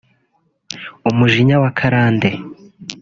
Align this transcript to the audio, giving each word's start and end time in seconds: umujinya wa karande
umujinya 1.09 1.55
wa 1.63 1.69
karande 1.77 2.29